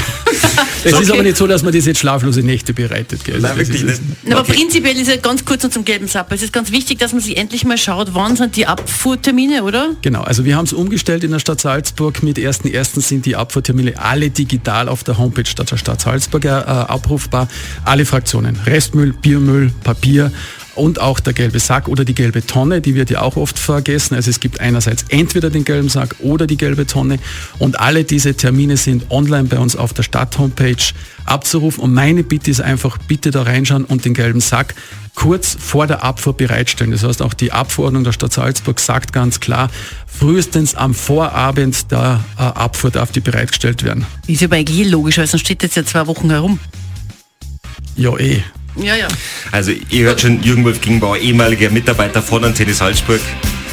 es 0.84 0.92
ist 0.92 0.94
Okay. 0.94 1.12
aber 1.12 1.22
nicht 1.22 1.36
so, 1.36 1.46
dass 1.46 1.62
man 1.62 1.72
das 1.72 1.86
jetzt 1.86 1.98
schlaflose 2.00 2.42
Nächte 2.42 2.72
bereitet. 2.74 3.24
Gell? 3.24 3.40
Nein, 3.40 3.52
Also 3.52 3.58
das 3.60 3.68
wirklich 3.68 3.92
ist, 3.92 4.02
nicht. 4.02 4.18
Na, 4.24 4.36
Aber 4.36 4.48
Okay. 4.48 4.52
prinzipiell 4.54 4.96
ist 4.98 5.08
ja 5.08 5.16
ganz 5.16 5.44
kurz 5.44 5.62
noch 5.62 5.70
zum 5.70 5.84
gelben 5.84 6.08
Sapper. 6.08 6.34
Es 6.34 6.42
ist 6.42 6.52
ganz 6.52 6.70
wichtig, 6.72 6.98
dass 6.98 7.12
man 7.12 7.20
sich 7.20 7.36
endlich 7.36 7.64
mal 7.64 7.78
schaut, 7.78 8.14
wann 8.14 8.36
sind 8.36 8.56
die 8.56 8.66
Abfuhrtermine, 8.66 9.62
oder? 9.62 9.90
Genau, 10.02 10.22
also 10.22 10.44
wir 10.44 10.56
haben 10.56 10.64
es 10.66 10.72
umgestellt 10.72 11.24
in 11.24 11.30
der 11.30 11.38
Stadt 11.38 11.60
Salzburg. 11.60 12.22
Mit 12.22 12.38
1.1. 12.38 13.00
sind 13.00 13.26
die 13.26 13.36
Abfuhrtermine 13.36 13.98
alle 13.98 14.30
digital 14.30 14.88
auf 14.88 15.04
der 15.04 15.18
Homepage 15.18 15.42
der 15.42 15.76
Stadt 15.76 16.00
Salzburg 16.00 16.44
äh, 16.44 16.48
abrufbar. 16.48 17.48
Alle 17.84 18.04
Fraktionen, 18.06 18.56
Restmüll, 18.66 19.12
Biomüll, 19.12 19.72
Papier 19.84 20.32
und 20.78 21.00
auch 21.00 21.20
der 21.20 21.32
gelbe 21.32 21.58
Sack 21.58 21.88
oder 21.88 22.04
die 22.04 22.14
gelbe 22.14 22.46
Tonne, 22.46 22.80
die 22.80 22.94
wird 22.94 23.10
ja 23.10 23.22
auch 23.22 23.36
oft 23.36 23.58
vergessen. 23.58 24.14
Also 24.14 24.30
es 24.30 24.40
gibt 24.40 24.60
einerseits 24.60 25.04
entweder 25.08 25.50
den 25.50 25.64
gelben 25.64 25.88
Sack 25.88 26.16
oder 26.20 26.46
die 26.46 26.56
gelbe 26.56 26.86
Tonne 26.86 27.18
und 27.58 27.80
alle 27.80 28.04
diese 28.04 28.34
Termine 28.34 28.76
sind 28.76 29.10
online 29.10 29.48
bei 29.48 29.58
uns 29.58 29.76
auf 29.76 29.92
der 29.92 30.02
Stadt-Homepage 30.02 30.76
abzurufen. 31.26 31.82
Und 31.82 31.94
meine 31.94 32.22
Bitte 32.22 32.50
ist 32.50 32.60
einfach, 32.60 32.98
bitte 32.98 33.30
da 33.30 33.42
reinschauen 33.42 33.84
und 33.84 34.04
den 34.04 34.14
gelben 34.14 34.40
Sack 34.40 34.74
kurz 35.14 35.56
vor 35.58 35.88
der 35.88 36.04
Abfuhr 36.04 36.32
bereitstellen. 36.32 36.92
Das 36.92 37.02
heißt, 37.02 37.22
auch 37.22 37.34
die 37.34 37.50
Abverordnung 37.50 38.04
der 38.04 38.12
Stadt 38.12 38.32
Salzburg 38.32 38.78
sagt 38.78 39.12
ganz 39.12 39.40
klar, 39.40 39.68
frühestens 40.06 40.76
am 40.76 40.94
Vorabend 40.94 41.90
der 41.90 42.24
äh, 42.38 42.42
Abfuhr 42.42 42.92
darf 42.92 43.10
die 43.10 43.20
bereitgestellt 43.20 43.82
werden. 43.82 44.06
Ist 44.28 44.42
ja 44.42 44.52
eh 44.52 44.82
logisch, 44.84 45.18
weil 45.18 45.26
sonst 45.26 45.40
steht 45.40 45.62
jetzt 45.64 45.76
ja 45.76 45.84
zwei 45.84 46.06
Wochen 46.06 46.30
herum. 46.30 46.60
Ja, 47.96 48.16
eh. 48.16 48.42
Ja, 48.80 48.96
ja. 48.96 49.08
Also 49.52 49.72
ihr 49.90 50.04
hört 50.04 50.20
schon, 50.20 50.42
Jürgen 50.42 50.64
Wolf 50.64 50.80
Gegenbauer, 50.80 51.16
ehemaliger 51.18 51.70
Mitarbeiter 51.70 52.22
von 52.22 52.44
Antenne 52.44 52.74
Salzburg, 52.74 53.20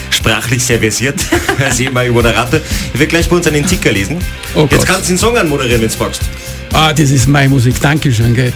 sprachlich 0.10 0.64
sehr 0.64 0.80
versiert, 0.80 1.20
als 1.64 1.80
ehemaliger 1.80 2.14
Moderator. 2.14 2.60
Ich 2.94 3.00
werde 3.00 3.10
gleich 3.10 3.30
bei 3.30 3.36
uns 3.36 3.48
einen 3.48 3.66
Ticker 3.66 3.92
lesen. 3.92 4.18
Oh 4.56 4.68
Jetzt 4.70 4.86
kannst 4.86 5.06
du 5.06 5.14
den 5.14 5.18
Song 5.18 5.38
anmoderieren, 5.38 5.82
wenn 5.82 5.90
du 5.90 5.98
magst. 5.98 6.22
Ah, 6.74 6.92
das 6.92 7.10
ist 7.10 7.28
meine 7.28 7.50
Musik. 7.50 7.80
Dankeschön, 7.80 8.34
gell. 8.34 8.52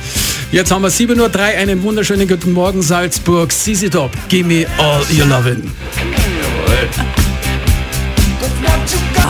Jetzt 0.51 0.71
haben 0.71 0.81
wir 0.81 0.89
7.03 0.89 1.19
Uhr, 1.19 1.43
einen 1.43 1.81
wunderschönen 1.83 2.27
guten 2.27 2.51
Morgen, 2.51 2.81
Salzburg. 2.81 3.51
CC 3.51 3.89
Top, 3.89 4.11
give 4.27 4.45
me 4.45 4.65
all 4.77 5.01
your 5.17 5.25
lovin'. 5.27 5.69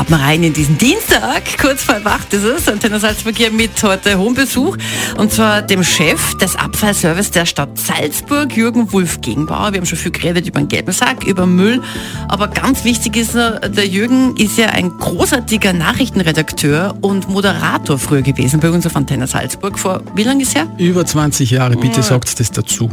Starten 0.10 0.24
wir 0.24 0.28
rein 0.28 0.44
in 0.44 0.54
diesen 0.54 0.78
Dienstag, 0.78 1.44
kurz 1.60 1.84
vor 1.84 1.96
acht 2.04 2.34
ist 2.34 2.44
es. 2.44 2.68
Antenne 2.68 3.00
Salzburg 3.00 3.36
hier 3.38 3.51
mit 3.51 3.82
heute 3.84 4.18
hohem 4.18 4.34
Besuch. 4.34 4.75
Und 5.18 5.32
zwar 5.32 5.62
dem 5.62 5.84
Chef 5.84 6.36
des 6.38 6.56
Abfallservice 6.56 7.32
der 7.32 7.46
Stadt 7.46 7.78
Salzburg, 7.78 8.56
Jürgen 8.56 8.92
Wulf 8.92 9.22
Gegenbauer. 9.22 9.72
Wir 9.74 9.80
haben 9.80 9.86
schon 9.86 9.98
viel 10.00 10.12
geredet 10.12 10.48
über 10.48 10.60
den 10.60 10.68
gelben 10.68 10.92
Sack, 10.92 11.25
über 11.25 11.46
Müll. 11.46 11.82
Aber 12.28 12.48
ganz 12.48 12.84
wichtig 12.86 13.18
ist, 13.18 13.36
der 13.36 13.88
Jürgen 13.88 14.36
ist 14.36 14.58
ja 14.58 14.68
ein 14.68 14.89
großartiger 14.89 15.74
Nachrichtenredakteur 15.74 16.98
und 17.01 17.30
Moderator 17.30 18.00
früher 18.00 18.22
gewesen 18.22 18.60
bei 18.60 18.72
uns 18.72 18.86
auf 18.88 18.96
Antenne 18.96 19.28
Salzburg. 19.28 19.78
Vor 19.78 20.01
wie 20.16 20.24
lange 20.24 20.44
ist 20.44 20.56
her? 20.56 20.68
Über 20.78 21.06
20 21.06 21.51
Jahre, 21.51 21.75
bitte 21.75 22.01
sagt 22.01 22.39
das 22.39 22.51
dazu. 22.51 22.89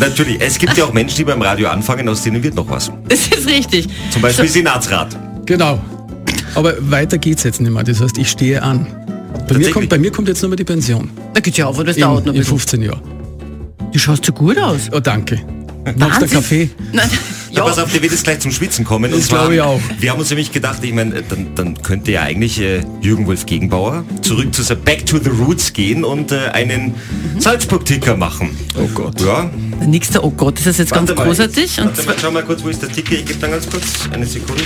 Natürlich, 0.00 0.40
es 0.40 0.58
gibt 0.58 0.76
ja 0.76 0.84
auch 0.84 0.92
Menschen, 0.92 1.16
die 1.16 1.24
beim 1.24 1.42
Radio 1.42 1.68
anfangen, 1.68 2.08
aus 2.08 2.22
denen 2.22 2.42
wird 2.42 2.54
noch 2.54 2.68
was. 2.68 2.90
Das 3.08 3.28
ist 3.28 3.46
richtig. 3.46 3.88
Zum 4.10 4.22
Beispiel 4.22 4.48
Senatsrat. 4.48 5.16
Genau. 5.46 5.78
Aber 6.54 6.74
weiter 6.90 7.18
geht's 7.18 7.42
jetzt 7.42 7.60
nicht 7.60 7.72
mehr. 7.72 7.84
Das 7.84 8.00
heißt, 8.00 8.18
ich 8.18 8.28
stehe 8.28 8.62
an. 8.62 8.86
Bei 9.48 9.58
mir 9.58 9.70
kommt, 9.70 9.88
bei 9.88 9.98
mir 9.98 10.10
kommt 10.10 10.28
jetzt 10.28 10.42
nur 10.42 10.50
mal 10.50 10.56
die 10.56 10.64
Pension. 10.64 11.10
Da 11.34 11.40
geht 11.40 11.56
ja 11.56 11.66
auf, 11.66 11.82
das 11.82 11.96
In, 11.96 12.02
dauert 12.02 12.26
noch 12.26 12.32
ein 12.32 12.36
in 12.36 12.40
bisschen. 12.42 12.58
15 12.58 12.82
Jahren. 12.82 13.00
Du 13.92 13.98
schaust 13.98 14.24
so 14.24 14.32
gut 14.32 14.58
aus. 14.58 14.88
Oh, 14.92 15.00
danke. 15.00 15.40
Noch 15.96 16.18
der. 16.18 16.28
Kaffee. 16.28 16.70
Nein, 16.92 17.08
Ja. 17.52 17.64
Pass 17.64 17.78
auf, 17.78 17.90
der 17.90 18.00
wird 18.02 18.12
jetzt 18.12 18.22
gleich 18.24 18.38
zum 18.38 18.52
Schwitzen 18.52 18.84
kommen. 18.84 19.10
Das 19.10 19.28
glaube 19.28 19.54
ich 19.56 19.60
auch. 19.60 19.80
Wir 19.98 20.12
haben 20.12 20.20
uns 20.20 20.30
nämlich 20.30 20.52
gedacht, 20.52 20.84
ich 20.84 20.92
meine, 20.92 21.22
dann, 21.22 21.48
dann 21.54 21.82
könnte 21.82 22.12
ja 22.12 22.22
eigentlich 22.22 22.60
äh, 22.60 22.82
Jürgen 23.00 23.26
Wolf 23.26 23.46
Gegenbauer 23.46 24.04
zurück 24.22 24.54
zu 24.54 24.62
Back 24.76 25.06
to 25.06 25.18
the 25.18 25.30
Roots 25.30 25.72
gehen 25.72 26.04
und 26.04 26.30
äh, 26.30 26.48
einen 26.52 26.94
Salzburg-Ticker 27.38 28.16
machen. 28.16 28.56
Oh 28.76 28.86
Gott. 28.94 29.20
Ja, 29.20 29.50
nix 29.84 30.10
da, 30.10 30.20
oh 30.22 30.30
Gott, 30.30 30.58
das 30.58 30.66
ist 30.66 30.78
jetzt 30.78 30.92
ganz 30.92 31.08
Warte 31.08 31.20
mal, 31.20 31.26
großartig. 31.26 31.80
Und 31.80 31.86
Warte 31.86 32.02
mal, 32.04 32.14
schau 32.20 32.30
mal 32.30 32.44
kurz, 32.44 32.62
wo 32.62 32.68
ist 32.68 32.82
der 32.82 32.92
Ticker? 32.92 33.14
Ich 33.14 33.24
gebe 33.24 33.38
dann 33.40 33.50
ganz 33.50 33.68
kurz 33.68 33.84
eine 34.12 34.26
Sekunde. 34.26 34.62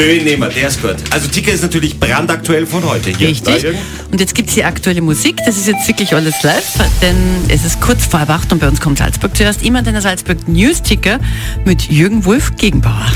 Wir, 0.00 0.48
der 0.48 0.68
ist 0.68 0.80
gut. 0.80 0.96
Also 1.10 1.28
Ticker 1.28 1.52
ist 1.52 1.62
natürlich 1.62 2.00
brandaktuell 2.00 2.66
von 2.66 2.82
heute. 2.84 3.10
Hier, 3.10 3.28
Richtig. 3.28 3.66
Und 4.10 4.18
jetzt 4.18 4.34
gibt 4.34 4.48
es 4.48 4.54
hier 4.54 4.66
aktuelle 4.66 5.02
Musik. 5.02 5.36
Das 5.44 5.58
ist 5.58 5.68
jetzt 5.68 5.86
wirklich 5.86 6.14
alles 6.14 6.42
live, 6.42 6.64
denn 7.02 7.16
es 7.48 7.66
ist 7.66 7.82
kurz 7.82 8.06
vor 8.06 8.20
acht 8.20 8.50
und 8.50 8.60
bei 8.60 8.68
uns 8.68 8.80
kommt 8.80 8.96
Salzburg 8.96 9.36
zuerst. 9.36 9.62
Immer 9.62 9.82
den 9.82 10.00
Salzburg 10.00 10.48
News-Ticker 10.48 11.18
mit 11.66 11.90
Jürgen 11.90 12.24
Wulf 12.24 12.56
Gegenbauer. 12.56 13.06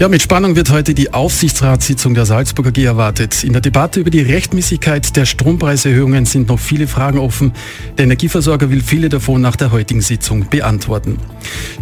Ja, 0.00 0.06
mit 0.06 0.22
Spannung 0.22 0.54
wird 0.54 0.70
heute 0.70 0.94
die 0.94 1.12
Aufsichtsratssitzung 1.12 2.14
der 2.14 2.24
Salzburger 2.24 2.68
AG 2.68 2.84
erwartet. 2.84 3.42
In 3.42 3.52
der 3.52 3.60
Debatte 3.60 3.98
über 3.98 4.10
die 4.10 4.20
Rechtmäßigkeit 4.20 5.16
der 5.16 5.24
Strompreiserhöhungen 5.24 6.24
sind 6.24 6.46
noch 6.46 6.60
viele 6.60 6.86
Fragen 6.86 7.18
offen. 7.18 7.52
Der 7.96 8.04
Energieversorger 8.04 8.70
will 8.70 8.80
viele 8.80 9.08
davon 9.08 9.40
nach 9.40 9.56
der 9.56 9.72
heutigen 9.72 10.00
Sitzung 10.00 10.48
beantworten. 10.48 11.18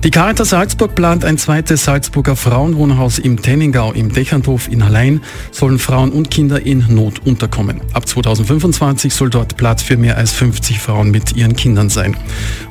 Die 0.03 0.11
Caritas 0.11 0.49
Salzburg 0.49 0.95
plant 0.95 1.27
ein 1.27 1.37
zweites 1.37 1.85
Salzburger 1.85 2.37
Frauenwohnhaus 2.37 3.19
im 3.19 3.43
Tenningau. 3.43 3.93
Im 3.93 4.11
Dächerndorf 4.11 4.69
in 4.69 4.83
Hallein 4.83 5.21
sollen 5.51 5.79
Frauen 5.79 6.11
und 6.11 6.31
Kinder 6.31 6.65
in 6.65 6.87
Not 6.89 7.27
unterkommen. 7.27 7.83
Ab 7.93 8.09
2025 8.09 9.13
soll 9.13 9.29
dort 9.29 9.59
Platz 9.59 9.83
für 9.83 9.99
mehr 9.99 10.17
als 10.17 10.33
50 10.33 10.79
Frauen 10.79 11.11
mit 11.11 11.37
ihren 11.37 11.55
Kindern 11.55 11.91
sein. 11.91 12.17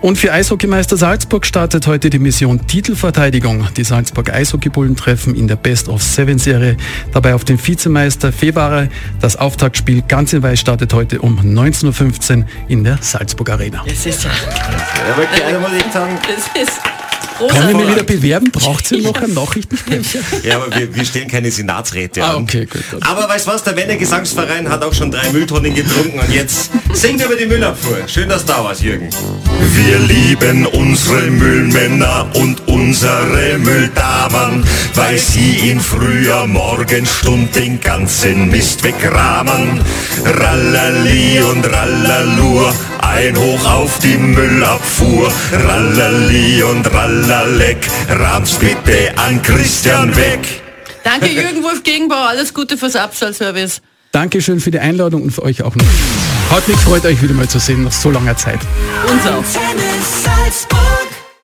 Und 0.02 0.18
für 0.18 0.34
Eishockeymeister 0.34 0.98
Salzburg 0.98 1.46
startet 1.46 1.86
heute 1.86 2.10
die 2.10 2.18
Mission 2.18 2.66
Titelverteidigung. 2.66 3.68
Die 3.78 3.84
Salzburg 3.84 4.34
Eishockeybullen 4.34 4.96
treffen 4.96 5.35
in 5.36 5.48
der 5.48 5.56
Best 5.56 5.90
of 5.90 6.02
Seven 6.02 6.38
Serie 6.38 6.78
dabei 7.14 7.34
auf 7.36 7.44
den 7.44 7.58
Vizemeister 7.58 8.32
Febare. 8.32 8.90
Das 9.22 9.36
Auftaktspiel 9.36 10.04
ganz 10.08 10.34
in 10.34 10.42
Weiß 10.42 10.60
startet 10.60 10.94
heute 10.94 11.20
um 11.22 11.40
19.15 11.40 12.38
Uhr 12.38 12.46
in 12.68 12.84
der 12.84 12.98
Salzburg 13.02 13.50
Arena. 13.50 13.84
Das 13.88 14.06
ist 14.06 14.24
ja, 14.24 14.30
Ja, 14.30 15.14
aber 15.14 15.26
gerne 15.26 15.60
muss 15.60 15.72
ich 15.78 15.92
sagen, 15.92 16.18
das 16.28 16.62
ist 16.62 16.82
Kann 17.50 17.70
ich 17.70 17.76
mich 17.78 17.88
wieder 17.90 18.04
bewerben? 18.04 18.52
Braucht 18.52 18.92
ihr 18.92 19.02
noch 19.02 19.16
einen 19.22 19.34
Nachrichtensprecher? 19.34 20.20
ja, 20.44 20.56
aber 20.58 20.76
wir, 20.76 20.94
wir 20.96 21.06
stellen 21.06 21.28
keine 21.28 21.52
Senatsräte 21.52 22.24
Ah, 22.24 22.36
an. 22.36 22.44
okay, 22.44 22.66
gut, 22.66 22.82
gut. 22.92 23.04
Aber 23.06 23.28
weißt 23.28 23.48
was, 23.48 23.64
der 23.64 23.76
Wenne 23.76 23.98
Gesangsverein 23.98 24.70
hat 24.70 24.84
auch 24.84 24.94
schon 24.94 25.12
drei 25.12 25.30
Mülltonnen 25.32 25.74
getrunken 25.74 26.20
und 26.20 26.32
jetzt 26.34 26.72
singt 26.94 27.24
über 27.24 27.36
die 27.36 27.46
Müllabfuhr. 27.46 28.00
Schön, 28.08 28.30
dass 28.30 28.46
du 28.46 28.54
da 28.54 28.64
warst, 28.64 28.82
Jürgen. 28.82 29.10
Wir 29.76 30.00
lieben 30.00 30.66
unsere 30.68 31.24
Müllmänner 31.24 32.28
und 32.36 32.68
unsere 32.68 33.58
Mülldamen, 33.60 34.64
weil 34.94 35.18
sie 35.18 35.70
in 35.70 35.80
früher 35.80 36.48
Morgenstund 36.48 37.56
den 37.56 37.80
ganzen 37.82 38.50
Mist 38.50 38.84
wegrahmen. 38.84 39.82
Rallali 40.24 41.42
und 41.42 41.66
Rallalur, 41.72 42.74
ein 43.02 43.36
Hoch 43.38 43.66
auf 43.66 44.00
die 44.00 44.18
Müllabfuhr. 44.18 45.32
Rallali 45.52 46.64
und 46.64 46.92
Rallalek, 47.28 47.88
rahm's 48.10 48.54
bitte 48.54 49.12
an 49.18 49.42
Christian 49.42 50.16
weg. 50.16 50.62
Danke 51.04 51.28
Jürgen 51.28 51.64
Wulf 51.64 51.82
Gegenbauer, 51.82 52.30
alles 52.30 52.54
Gute 52.54 52.78
fürs 52.78 52.96
Abfallservice. 52.96 53.82
Dankeschön 54.12 54.60
für 54.60 54.70
die 54.70 54.80
Einladung 54.80 55.24
und 55.24 55.32
für 55.32 55.42
euch 55.42 55.64
auch 55.64 55.76
noch. 55.76 55.86
Hat 56.52 56.68
mich 56.68 56.78
gefreut, 56.78 57.04
euch 57.06 57.22
wieder 57.24 57.34
mal 57.34 57.48
zu 57.48 57.58
sehen 57.58 57.84
nach 57.84 57.92
so 57.92 58.12
langer 58.12 58.38
Zeit. 58.38 58.60
Uns 59.10 59.26
auch. 59.26 59.44